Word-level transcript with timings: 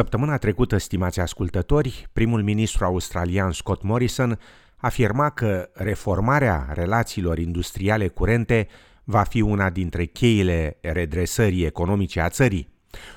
Săptămâna 0.00 0.36
trecută, 0.36 0.76
stimați 0.76 1.20
ascultători, 1.20 2.08
primul 2.12 2.42
ministru 2.42 2.84
australian 2.84 3.50
Scott 3.52 3.82
Morrison 3.82 4.38
afirma 4.76 5.30
că 5.30 5.70
reformarea 5.74 6.68
relațiilor 6.72 7.38
industriale 7.38 8.08
curente 8.08 8.68
va 9.04 9.22
fi 9.22 9.40
una 9.40 9.70
dintre 9.70 10.04
cheile 10.04 10.78
redresării 10.80 11.64
economice 11.64 12.20
a 12.20 12.28
țării. 12.28 12.68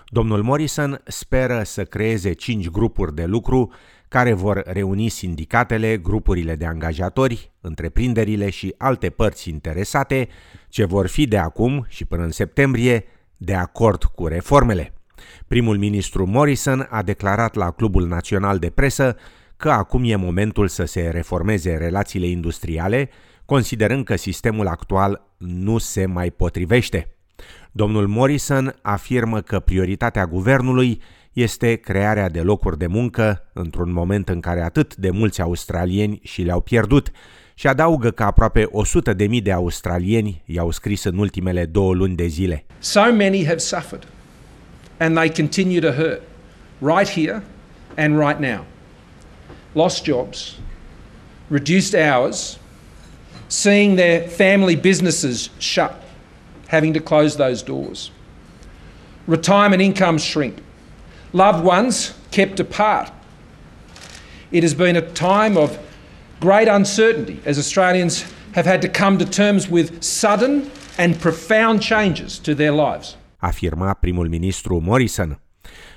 Domnul 0.07 0.43
Morrison 0.43 1.01
speră 1.05 1.61
să 1.63 1.83
creeze 1.83 2.33
cinci 2.33 2.69
grupuri 2.69 3.15
de 3.15 3.25
lucru 3.25 3.71
care 4.07 4.34
vor 4.34 4.63
reuni 4.65 5.09
sindicatele, 5.09 5.97
grupurile 5.97 6.55
de 6.55 6.65
angajatori, 6.65 7.52
întreprinderile 7.61 8.50
și 8.50 8.75
alte 8.77 9.09
părți 9.09 9.50
interesate, 9.50 10.27
ce 10.70 10.86
vor 10.86 11.07
fi 11.07 11.27
de 11.27 11.38
acum 11.38 11.86
și 11.88 12.05
până 12.05 12.23
în 12.23 12.31
septembrie 12.31 13.05
de 13.38 13.54
acord 13.54 14.04
cu 14.04 14.27
reformele. 14.27 14.92
Primul 15.48 15.77
ministru 15.77 16.26
Morrison 16.26 16.88
a 16.90 17.02
declarat 17.02 17.55
la 17.55 17.72
Clubul 17.72 18.08
Național 18.08 18.58
de 18.58 18.70
Presă 18.70 19.16
că 19.58 19.72
acum 19.72 20.04
e 20.05 20.16
momentul 20.16 20.68
să 20.68 20.86
se 20.86 21.09
reformeze 21.13 21.77
relațiile 21.77 22.27
industriale, 22.27 23.09
considerând 23.46 24.05
că 24.05 24.16
sistemul 24.16 24.68
actual 24.68 25.22
nu 25.38 25.77
se 25.77 26.05
mai 26.05 26.32
potrivește. 26.32 27.16
Domnul 27.72 28.08
Morrison 28.08 28.76
afirmă 28.82 29.41
că 29.41 29.59
prioritatea 29.59 30.26
guvernului 30.26 31.02
este 31.34 31.76
crearea 31.76 32.30
de 32.30 32.41
locuri 32.41 32.77
de 32.77 32.88
muncă 32.88 33.49
într-un 33.54 33.91
moment 33.91 34.30
în 34.30 34.40
care 34.40 34.62
atât 34.62 34.96
de 34.96 35.10
mulți 35.10 35.41
australieni 35.41 36.20
și 36.24 36.41
le-au 36.41 36.62
pierdut 36.62 37.12
și 37.54 37.68
adaugă 37.68 38.12
că 38.12 38.24
aproape 38.24 38.68
100 38.71 39.13
de 39.13 39.26
mii 39.26 39.41
de 39.41 39.52
australieni 39.52 40.44
i-au 40.46 40.71
scris 40.71 41.04
în 41.04 41.18
ultimele 41.18 41.66
două 41.66 41.94
luni 41.94 42.16
de 42.16 42.27
zile. 42.27 42.66
So 42.80 43.02
many 43.02 43.46
have 43.46 43.58
suffered 43.58 44.08
and 45.03 45.17
they 45.17 45.27
continue 45.27 45.81
to 45.81 45.91
hurt 45.91 46.23
right 46.79 47.09
here 47.09 47.43
and 47.98 48.18
right 48.18 48.40
now. 48.40 48.65
Lost 49.76 50.05
jobs, 50.05 50.57
reduced 51.49 51.93
hours, 51.93 52.57
seeing 53.49 53.98
their 53.98 54.26
family 54.29 54.77
businesses 54.77 55.49
shut, 55.59 56.01
having 56.70 56.93
to 56.93 57.01
close 57.01 57.35
those 57.35 57.62
doors. 57.62 58.12
Retirement 59.27 59.81
incomes 59.81 60.24
shrink. 60.24 60.63
Loved 61.34 61.65
ones 61.65 62.13
kept 62.31 62.62
apart. 62.62 63.12
It 64.53 64.63
has 64.63 64.74
been 64.74 64.96
a 64.96 65.01
time 65.01 65.57
of 65.57 65.78
great 66.40 66.69
uncertainty 66.69 67.41
as 67.44 67.59
Australians 67.59 68.24
have 68.53 68.66
had 68.66 68.81
to 68.84 68.88
come 68.88 69.18
to 69.18 69.25
terms 69.25 69.68
with 69.68 70.01
sudden 70.01 70.72
and 70.97 71.19
profound 71.19 71.81
changes 71.81 72.40
to 72.40 72.56
their 72.56 72.72
lives. 72.72 73.18
Afirma 73.44 73.94
primul 73.94 74.28
ministru 74.28 74.80
Morrison. 74.80 75.40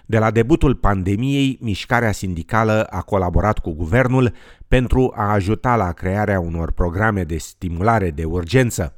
De 0.06 0.18
la 0.18 0.30
debutul 0.30 0.74
pandemiei, 0.74 1.58
mișcarea 1.60 2.12
sindicală 2.12 2.82
a 2.82 3.02
colaborat 3.02 3.58
cu 3.58 3.72
guvernul 3.72 4.32
pentru 4.68 5.12
a 5.16 5.32
ajuta 5.32 5.76
la 5.76 5.92
crearea 5.92 6.40
unor 6.40 6.72
programe 6.72 7.24
de 7.24 7.36
stimulare 7.36 8.10
de 8.10 8.24
urgență. 8.24 8.94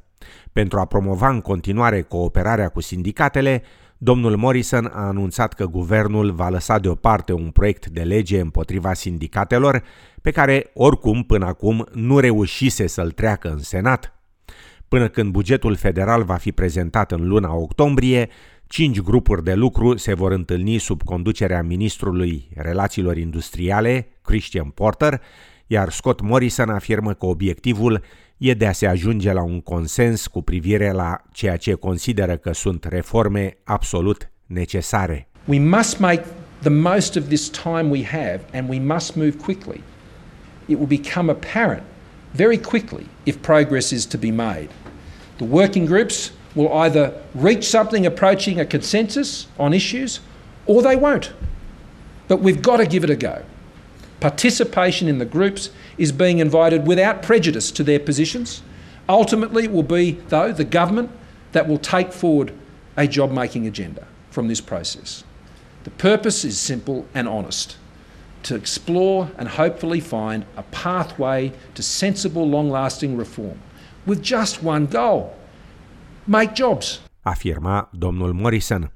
Pentru 0.53 0.79
a 0.79 0.85
promova 0.85 1.29
în 1.29 1.41
continuare 1.41 2.01
cooperarea 2.01 2.69
cu 2.69 2.81
sindicatele, 2.81 3.63
domnul 3.97 4.37
Morrison 4.37 4.91
a 4.93 5.07
anunțat 5.07 5.53
că 5.53 5.65
guvernul 5.65 6.31
va 6.31 6.49
lăsa 6.49 6.79
deoparte 6.79 7.33
un 7.33 7.49
proiect 7.49 7.87
de 7.87 8.01
lege 8.01 8.39
împotriva 8.39 8.93
sindicatelor, 8.93 9.83
pe 10.21 10.31
care 10.31 10.69
oricum 10.73 11.23
până 11.23 11.45
acum 11.45 11.85
nu 11.93 12.19
reușise 12.19 12.87
să-l 12.87 13.11
treacă 13.11 13.49
în 13.49 13.59
Senat. 13.59 14.18
Până 14.89 15.07
când 15.07 15.31
bugetul 15.31 15.75
federal 15.75 16.23
va 16.23 16.35
fi 16.35 16.51
prezentat 16.51 17.11
în 17.11 17.27
luna 17.27 17.55
octombrie, 17.55 18.29
cinci 18.67 19.01
grupuri 19.01 19.43
de 19.43 19.53
lucru 19.53 19.97
se 19.97 20.13
vor 20.13 20.31
întâlni 20.31 20.77
sub 20.77 21.03
conducerea 21.03 21.63
ministrului 21.63 22.49
relațiilor 22.55 23.17
industriale, 23.17 24.07
Christian 24.21 24.69
Porter, 24.69 25.21
iar 25.67 25.89
Scott 25.89 26.21
Morrison 26.21 26.69
afirmă 26.69 27.13
că 27.13 27.25
obiectivul 27.25 28.01
e 28.37 28.53
de 28.53 28.65
a 28.65 28.71
se 28.71 28.87
ajunge 28.87 29.31
la 29.31 29.43
un 29.43 29.61
consens 29.61 30.27
cu 30.27 30.41
privire 30.41 30.91
la 30.91 31.21
ceea 31.31 31.57
ce 31.57 31.73
consideră 31.73 32.37
că 32.37 32.53
sunt 32.53 32.83
reforme 32.83 33.57
absolut 33.63 34.31
necesare. 34.45 35.27
We 35.45 35.59
must 35.59 35.99
make 35.99 36.25
the 36.59 36.69
most 36.69 37.15
of 37.15 37.27
this 37.27 37.49
time 37.49 37.89
we 37.89 38.05
have 38.05 38.39
and 38.53 38.69
we 38.69 38.79
must 38.79 39.15
move 39.15 39.31
quickly. 39.31 39.81
It 40.65 40.77
will 40.77 40.99
become 41.01 41.31
apparent 41.31 41.83
very 42.33 42.57
quickly 42.57 43.07
if 43.25 43.41
progress 43.41 43.91
is 43.91 44.05
to 44.07 44.17
be 44.17 44.31
made. 44.31 44.69
The 45.37 45.45
working 45.45 45.85
groups 45.85 46.31
will 46.55 46.71
either 46.73 47.21
reach 47.33 47.65
something 47.65 48.05
approaching 48.05 48.59
a 48.59 48.65
consensus 48.65 49.47
on 49.57 49.73
issues 49.73 50.19
or 50.65 50.81
they 50.81 50.95
won't. 50.95 51.33
But 52.27 52.37
we've 52.41 52.61
got 52.61 52.77
to 52.77 52.85
give 52.85 53.03
it 53.03 53.09
a 53.09 53.15
go. 53.15 53.43
Participation 54.19 55.07
in 55.07 55.17
the 55.17 55.25
groups 55.25 55.69
is 55.97 56.11
being 56.11 56.39
invited 56.39 56.85
without 56.85 57.23
prejudice 57.23 57.71
to 57.71 57.83
their 57.83 57.99
positions. 57.99 58.61
Ultimately, 59.07 59.63
it 59.63 59.71
will 59.71 59.83
be, 59.83 60.11
though, 60.27 60.51
the 60.51 60.65
government 60.65 61.09
that 61.53 61.67
will 61.67 61.77
take 61.77 62.11
forward 62.11 62.53
a 62.97 63.07
job 63.07 63.31
making 63.31 63.65
agenda 63.65 64.05
from 64.29 64.47
this 64.47 64.61
process. 64.61 65.23
The 65.85 65.91
purpose 65.91 66.43
is 66.43 66.59
simple 66.59 67.07
and 67.13 67.27
honest 67.27 67.77
to 68.41 68.55
explore 68.55 69.27
and 69.37 69.47
hopefully 69.47 69.99
find 69.99 70.45
a 70.55 70.63
pathway 70.83 71.51
to 71.73 71.81
sensible, 71.81 72.49
long 72.49 72.69
lasting 72.69 73.17
reform 73.17 73.57
with 74.05 74.21
just 74.21 74.63
one 74.63 74.85
goal 74.85 75.33
make 76.23 76.51
jobs. 76.53 77.01
Afirma 77.21 77.89
domnul 77.91 78.33
Morrison. 78.33 78.91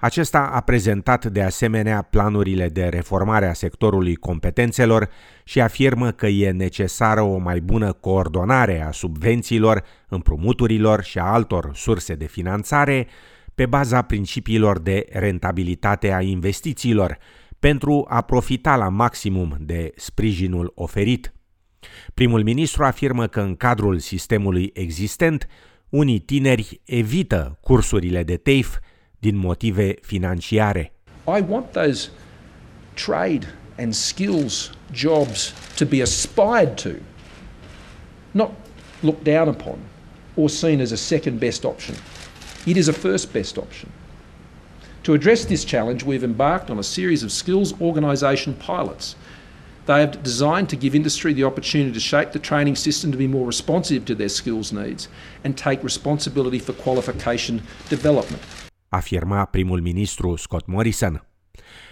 Acesta 0.00 0.50
a 0.52 0.60
prezentat 0.60 1.26
de 1.26 1.42
asemenea 1.42 2.02
planurile 2.02 2.68
de 2.68 2.84
reformare 2.84 3.48
a 3.48 3.52
sectorului 3.52 4.14
competențelor 4.14 5.08
și 5.44 5.60
afirmă 5.60 6.10
că 6.10 6.26
e 6.26 6.50
necesară 6.50 7.20
o 7.20 7.36
mai 7.36 7.60
bună 7.60 7.92
coordonare 7.92 8.82
a 8.82 8.90
subvențiilor, 8.90 9.84
împrumuturilor 10.08 11.02
și 11.02 11.18
a 11.18 11.24
altor 11.24 11.70
surse 11.74 12.14
de 12.14 12.26
finanțare 12.26 13.06
pe 13.54 13.66
baza 13.66 14.02
principiilor 14.02 14.78
de 14.78 15.06
rentabilitate 15.12 16.12
a 16.12 16.20
investițiilor, 16.20 17.18
pentru 17.58 18.06
a 18.08 18.20
profita 18.20 18.76
la 18.76 18.88
maximum 18.88 19.56
de 19.60 19.92
sprijinul 19.96 20.72
oferit. 20.74 21.32
Primul 22.14 22.42
ministru 22.42 22.84
afirmă 22.84 23.26
că 23.26 23.40
în 23.40 23.56
cadrul 23.56 23.98
sistemului 23.98 24.70
existent, 24.74 25.46
unii 25.88 26.18
tineri 26.18 26.80
evită 26.84 27.58
cursurile 27.60 28.22
de 28.22 28.36
TAFE 28.36 28.78
din 29.18 29.36
motive 29.36 29.94
financiare. 30.00 30.92
I 31.26 31.44
want 31.48 31.72
those 31.72 32.10
trade 32.94 33.46
and 33.78 33.92
skills 33.92 34.70
jobs 34.92 35.54
to 35.76 35.84
be 35.84 36.02
aspired 36.02 36.74
to, 36.74 36.88
not 38.30 38.50
looked 39.00 39.24
down 39.24 39.48
upon 39.48 39.78
or 40.34 40.48
seen 40.48 40.80
as 40.80 40.90
a 40.90 40.96
second 40.96 41.38
best 41.38 41.64
option. 41.64 41.94
It 42.64 42.76
is 42.76 42.88
a 42.88 42.92
first 42.92 43.32
best 43.32 43.56
option. 43.56 43.90
To 45.08 45.14
address 45.14 45.46
this 45.46 45.64
challenge, 45.64 46.04
we've 46.04 46.22
embarked 46.22 46.68
on 46.70 46.78
a 46.78 46.82
series 46.82 47.22
of 47.22 47.32
skills 47.32 47.72
organisation 47.80 48.54
pilots 48.54 49.16
They 49.86 50.02
are 50.02 50.10
designed 50.22 50.68
to 50.68 50.76
give 50.76 50.94
industry 50.94 51.32
the 51.32 51.44
opportunity 51.44 51.92
to 51.92 51.98
shape 51.98 52.30
the 52.30 52.38
training 52.38 52.76
system 52.76 53.10
to 53.10 53.16
be 53.16 53.26
more 53.26 53.46
responsive 53.46 54.04
to 54.04 54.14
their 54.14 54.28
skills 54.28 54.70
needs 54.70 55.08
and 55.44 55.56
take 55.56 55.82
responsibility 55.82 56.58
for 56.58 56.74
qualification 56.74 57.60
development. 57.88 58.42
Afirma 58.88 59.44
primul 59.44 59.80
ministru 59.80 60.36
Scott 60.36 60.66
Morrison. 60.66 61.26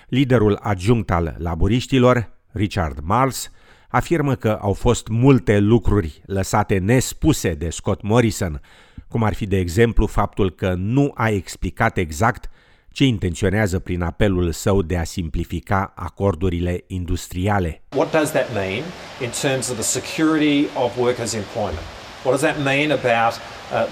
Liderul 0.09 0.59
adjunct 0.62 1.10
al 1.10 1.37
laburiștilor, 1.38 2.32
Richard 2.53 2.99
Marles, 3.03 3.50
afirmă 3.88 4.34
că 4.34 4.59
au 4.60 4.72
fost 4.72 5.09
multe 5.09 5.59
lucruri 5.59 6.22
lăsate 6.26 6.78
nespuse 6.78 7.55
de 7.55 7.71
Scott 7.71 8.03
Morrison, 8.03 8.60
cum 9.09 9.22
ar 9.22 9.34
fi 9.34 9.47
de 9.47 9.56
exemplu 9.56 10.06
faptul 10.06 10.50
că 10.50 10.75
nu 10.75 11.12
a 11.15 11.28
explicat 11.28 11.97
exact 11.97 12.50
ce 12.96 13.04
intenționează 13.04 13.78
prin 13.78 14.02
apelul 14.02 14.52
său 14.52 14.82
de 14.82 14.96
a 14.96 15.04
simplifica 15.04 15.93
acordurile 15.94 16.84
industriale. 16.87 17.82
What 17.96 18.10
does 18.10 18.31
that 18.31 18.48
mean 18.54 18.82
in 19.20 19.31
terms 19.43 19.69
of 19.69 19.76
the 19.76 19.98
security 20.00 20.66
of 20.84 20.98
workers' 20.98 21.32
employment? 21.32 21.87
What 22.25 22.32
does 22.37 22.40
that 22.40 22.58
mean 22.72 22.90
about 22.90 23.32
uh, 23.34 23.40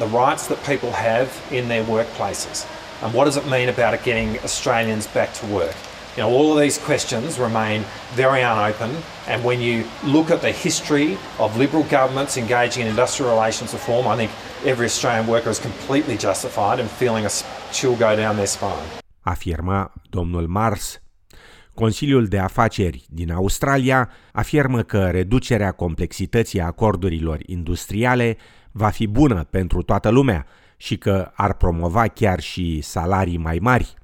the 0.03 0.09
rights 0.25 0.47
that 0.47 0.59
people 0.73 0.93
have 1.09 1.29
in 1.59 1.65
their 1.69 1.85
workplaces? 1.97 2.57
And 3.03 3.15
what 3.15 3.25
does 3.25 3.37
it 3.37 3.47
mean 3.57 3.69
about 3.69 4.05
getting 4.05 4.29
Australians 4.49 5.07
back 5.07 5.31
to 5.41 5.45
work? 5.47 5.77
You 6.17 6.23
know, 6.23 6.31
all 6.37 6.49
of 6.55 6.59
these 6.65 6.79
questions 6.91 7.39
remain 7.39 7.85
very 8.23 8.43
unopen. 8.53 8.91
And 9.31 9.39
when 9.49 9.61
you 9.61 9.77
look 10.15 10.31
at 10.31 10.41
the 10.41 10.53
history 10.67 11.19
of 11.39 11.49
Liberal 11.63 11.85
governments 11.99 12.37
engaging 12.37 12.83
in 12.85 12.89
industrial 12.89 13.31
relations 13.37 13.73
reform, 13.73 14.05
I 14.07 14.17
think 14.21 14.31
every 14.65 14.85
Australian 14.85 15.29
worker 15.29 15.51
is 15.51 15.59
completely 15.59 16.17
justified 16.19 16.79
in 16.79 16.87
feeling 16.87 17.25
a 17.25 17.31
chill 17.73 17.97
go 17.97 18.15
down 18.23 18.35
their 18.35 18.47
spine. 18.47 18.87
Afirma 19.21 19.93
domnul 20.11 20.47
Mars. 20.47 21.03
Consiliul 21.75 22.27
de 22.27 22.39
Afaceri 22.39 23.05
din 23.09 23.33
Australia 23.33 24.11
afirmă 24.33 24.83
că 24.83 25.11
reducerea 25.11 25.73
complexității 25.73 26.61
acordurilor 26.61 27.39
industriale 27.47 28.37
va 28.73 28.89
fi 28.89 29.07
bună 29.07 29.45
pentru 29.51 29.83
toată 29.83 30.09
lumea 30.09 30.47
și 30.77 30.99
că 30.99 31.31
ar 31.35 31.55
promova 31.55 32.07
chiar 32.07 32.41
și 32.41 32.81
salarii 32.81 33.39
mai 33.39 33.59
mari. 33.61 33.95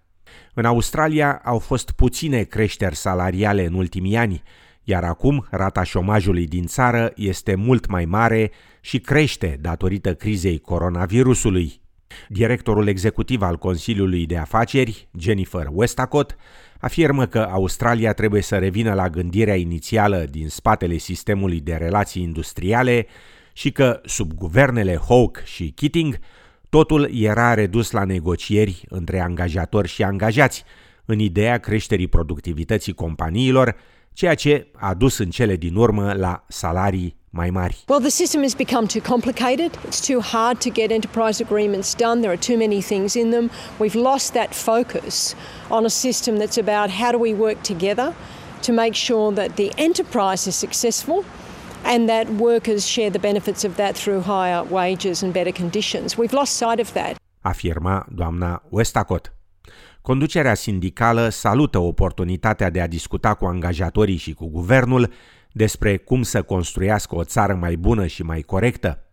În 0.55 0.65
Australia 0.65 1.41
au 1.45 1.59
fost 1.59 1.91
puține 1.91 2.43
creșteri 2.43 2.97
salariale 2.97 3.65
în 3.65 3.75
ultimii 3.75 4.17
ani, 4.17 4.43
iar 4.91 5.05
acum 5.05 5.47
rata 5.51 5.83
șomajului 5.83 6.47
din 6.47 6.67
țară 6.67 7.13
este 7.17 7.55
mult 7.55 7.87
mai 7.87 8.05
mare 8.05 8.51
și 8.81 8.99
crește 8.99 9.59
datorită 9.61 10.15
crizei 10.15 10.59
coronavirusului. 10.59 11.81
Directorul 12.29 12.87
executiv 12.87 13.43
al 13.43 13.57
Consiliului 13.57 14.27
de 14.27 14.37
Afaceri, 14.37 15.09
Jennifer 15.19 15.67
Westacott, 15.73 16.37
afirmă 16.81 17.27
că 17.27 17.39
Australia 17.39 18.13
trebuie 18.13 18.43
să 18.43 18.59
revină 18.59 18.95
la 18.95 19.09
gândirea 19.09 19.55
inițială 19.55 20.25
din 20.31 20.49
spatele 20.49 20.97
sistemului 20.97 21.61
de 21.61 21.75
relații 21.75 22.23
industriale 22.23 23.07
și 23.53 23.73
că, 23.73 24.01
sub 24.05 24.33
guvernele 24.33 25.01
Hawke 25.09 25.41
și 25.45 25.71
Keating, 25.71 26.19
totul 26.69 27.11
era 27.15 27.55
redus 27.55 27.91
la 27.91 28.05
negocieri 28.05 28.85
între 28.89 29.21
angajatori 29.21 29.89
și 29.89 30.03
angajați, 30.03 30.65
în 31.05 31.19
ideea 31.19 31.59
creșterii 31.59 32.09
productivității 32.09 32.93
companiilor, 32.93 33.77
ceea 34.15 34.35
ce 34.35 34.67
a 34.77 34.95
dus 34.95 35.19
în 35.19 35.31
cele 35.31 35.57
din 35.57 35.77
urmă 35.77 36.13
la 36.13 36.45
salarii 36.49 37.17
mai 37.31 37.51
mari. 37.51 37.85
Well, 37.89 38.01
the 38.01 38.11
system 38.11 38.41
has 38.43 38.55
become 38.55 38.87
too 38.87 39.01
complicated. 39.01 39.79
It's 39.87 40.07
too 40.07 40.21
hard 40.21 40.61
to 40.61 40.71
get 40.71 40.91
enterprise 40.91 41.43
agreements 41.43 41.95
done. 41.95 42.21
There 42.21 42.33
are 42.33 42.43
too 42.51 42.57
many 42.57 42.83
things 42.83 43.15
in 43.15 43.31
them. 43.31 43.51
We've 43.79 43.99
lost 44.11 44.33
that 44.33 44.55
focus 44.55 45.35
on 45.69 45.85
a 45.85 45.89
system 45.89 46.39
that's 46.39 46.59
about 46.59 46.91
how 46.91 47.11
do 47.13 47.19
we 47.19 47.35
work 47.35 47.63
together 47.63 48.15
to 48.63 48.73
make 48.73 48.95
sure 48.95 49.33
that 49.35 49.57
the 49.57 49.73
enterprise 49.77 50.47
is 50.51 50.57
successful 50.59 51.25
and 51.85 52.09
that 52.09 52.27
workers 52.29 52.87
share 52.87 53.11
the 53.11 53.19
benefits 53.19 53.65
of 53.65 53.77
that 53.77 53.97
through 53.97 54.21
higher 54.21 54.63
wages 54.65 55.23
and 55.23 55.33
better 55.33 55.53
conditions. 55.53 56.19
We've 56.19 56.37
lost 56.41 56.53
sight 56.57 56.81
of 56.81 56.93
that. 56.93 57.17
Afirma 57.45 58.05
doamna 58.15 58.61
Westacott. 58.71 59.31
Conducerea 60.03 60.55
sindicală 60.55 61.29
salută 61.29 61.79
oportunitatea 61.79 62.71
de 62.71 62.81
a 62.81 62.87
discuta 62.87 63.35
cu 63.35 63.45
angajatorii 63.45 64.17
și 64.17 64.33
cu 64.33 64.47
guvernul 64.47 65.13
despre 65.53 65.97
cum 65.97 66.23
să 66.23 66.43
construiască 66.43 67.15
o 67.15 67.25
țară 67.25 67.55
mai 67.55 67.77
bună 67.77 68.07
și 68.07 68.23
mai 68.23 68.41
corectă. 68.41 69.05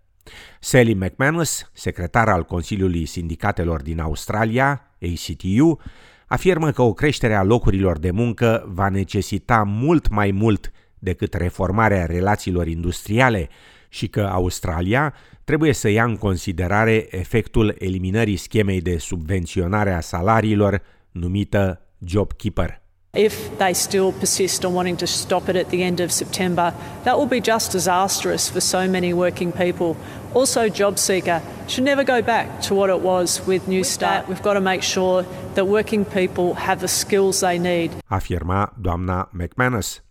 Sally 0.59 0.93
McManus, 0.93 1.69
secretar 1.73 2.29
al 2.29 2.43
Consiliului 2.43 3.05
Sindicatelor 3.05 3.81
din 3.81 3.99
Australia, 3.99 4.91
ACTU, 5.01 5.79
afirmă 6.27 6.71
că 6.71 6.81
o 6.81 6.93
creștere 6.93 7.35
a 7.35 7.43
locurilor 7.43 7.99
de 7.99 8.11
muncă 8.11 8.65
va 8.67 8.89
necesita 8.89 9.63
mult 9.63 10.09
mai 10.09 10.31
mult 10.31 10.71
decât 10.99 11.33
reformarea 11.33 12.05
relațiilor 12.05 12.67
industriale 12.67 13.49
și 13.89 14.07
că 14.07 14.21
Australia 14.21 15.13
trebuie 15.43 15.73
să 15.73 15.89
ia 15.89 16.03
în 16.03 16.17
considerare 16.17 17.07
efectul 17.09 17.75
eliminării 17.79 18.37
schemei 18.37 18.81
de 18.81 18.97
subvenționare 18.97 19.93
a 19.93 19.99
salariilor 19.99 20.81
numită 21.11 21.81
JobKeeper. 22.05 22.81
If 23.13 23.49
they 23.57 23.73
still 23.73 24.11
persist 24.11 24.63
on 24.63 24.73
wanting 24.73 24.97
to 24.97 25.05
stop 25.05 25.47
it 25.47 25.55
at 25.55 25.67
the 25.69 25.83
end 25.83 25.99
of 25.99 26.09
September, 26.09 26.73
that 27.03 27.17
will 27.17 27.27
be 27.27 27.39
just 27.39 27.71
disastrous 27.71 28.49
for 28.49 28.59
so 28.59 28.87
many 28.87 29.13
working 29.13 29.51
people. 29.51 29.95
Also, 30.33 30.59
JobSeeker 30.69 31.41
should 31.67 31.87
never 31.87 32.03
go 32.03 32.21
back 32.21 32.61
to 32.67 32.75
what 32.75 32.89
it 32.95 33.03
was 33.03 33.41
with 33.47 33.67
New 33.67 33.83
Start. 33.83 34.27
We've 34.27 34.41
got 34.41 34.53
to 34.53 34.59
make 34.59 34.81
sure 34.81 35.25
that 35.53 35.65
working 35.67 36.05
people 36.05 36.53
have 36.55 36.79
the 36.79 36.87
skills 36.87 37.39
they 37.39 37.57
need. 37.57 37.91
Afirma 38.05 38.73
doamna 38.81 39.29
McManus. 39.31 40.03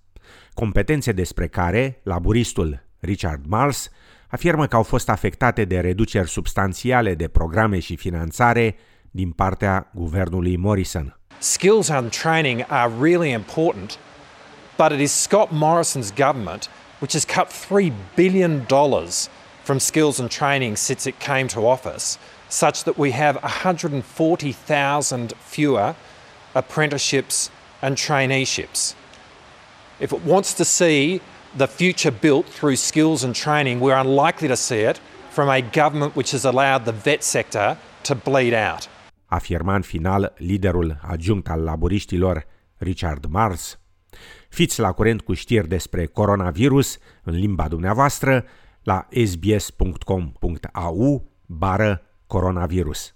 Competențe 0.54 1.12
despre 1.12 1.46
care 1.48 2.00
laburistul 2.02 2.85
Richard 3.00 3.44
Mars 3.46 3.90
afirmă 4.28 4.66
că 4.66 4.76
au 4.76 4.82
fost 4.82 5.08
afectate 5.08 5.64
de 5.64 5.80
reduceri 5.80 6.28
substanțiale 6.28 7.14
de 7.14 7.28
programe 7.28 7.78
și 7.78 7.96
finanțare 7.96 8.76
din 9.10 9.30
partea 9.30 9.90
guvernului 9.94 10.56
Morrison. 10.56 11.18
Skills 11.38 11.88
and 11.88 12.10
training 12.10 12.64
are 12.68 12.92
really 13.00 13.30
important, 13.30 13.98
but 14.76 14.90
it 14.90 15.00
is 15.00 15.12
Scott 15.12 15.50
Morrison's 15.52 16.14
government 16.14 16.68
which 16.98 17.12
has 17.12 17.24
cut 17.24 17.48
$3 17.48 17.92
billion 18.14 18.66
from 19.62 19.78
skills 19.78 20.18
and 20.18 20.30
training 20.30 20.76
since 20.76 21.06
it 21.06 21.18
came 21.18 21.48
to 21.48 21.66
office, 21.66 22.18
such 22.48 22.84
that 22.84 22.96
we 22.96 23.10
have 23.10 23.36
140,000 23.42 25.32
fewer 25.40 25.94
apprenticeships 26.54 27.50
and 27.82 27.96
traineeships. 27.96 28.94
If 30.00 30.12
it 30.12 30.22
wants 30.22 30.54
to 30.54 30.64
see 30.64 31.20
the 31.56 31.66
future 31.66 32.14
built 32.20 32.46
through 32.46 32.76
skills 32.76 33.22
and 33.22 33.34
training, 33.34 33.80
we're 33.80 34.00
unlikely 34.00 34.48
to 34.48 34.54
see 34.54 34.80
it 34.80 35.00
from 35.30 35.48
a 35.48 35.60
government 35.60 36.14
which 36.14 36.30
has 36.30 36.44
allowed 36.44 36.84
the 36.84 36.92
vet 36.92 37.22
sector 37.22 37.76
to 38.02 38.14
bleed 38.14 38.54
out. 38.54 38.88
Afirma 39.26 39.74
în 39.74 39.82
final 39.82 40.34
liderul 40.36 40.98
adjunct 41.02 41.48
al 41.48 41.60
laburiștilor, 41.60 42.46
Richard 42.76 43.24
Mars. 43.28 43.78
Fiți 44.48 44.80
la 44.80 44.92
curent 44.92 45.20
cu 45.20 45.32
știri 45.32 45.68
despre 45.68 46.06
coronavirus 46.06 46.98
în 47.22 47.34
limba 47.34 47.68
dumneavoastră 47.68 48.44
la 48.82 49.08
sbs.com.au 49.24 50.24
bară 51.46 52.02
coronavirus. 52.26 53.14